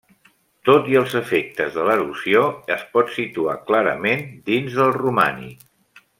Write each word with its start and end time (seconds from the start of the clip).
Tot 0.69 0.87
i 0.93 0.95
els 1.01 1.11
efectes 1.19 1.75
de 1.75 1.85
l'erosió, 1.89 2.41
es 2.77 2.87
pot 2.97 3.13
situar 3.19 3.55
clarament 3.69 4.25
dins 4.51 4.81
del 4.81 4.95
romànic. 4.99 6.03